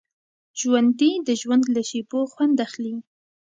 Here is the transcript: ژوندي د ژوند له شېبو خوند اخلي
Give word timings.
ژوندي 0.59 1.11
د 1.27 1.29
ژوند 1.41 1.63
له 1.75 1.81
شېبو 1.89 2.19
خوند 2.31 2.57
اخلي 2.65 2.95